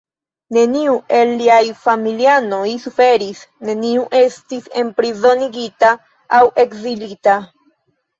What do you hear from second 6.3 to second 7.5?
aŭ ekzilita.